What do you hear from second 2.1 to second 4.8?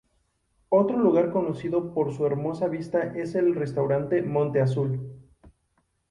su hermosa vista es el restaurante Monte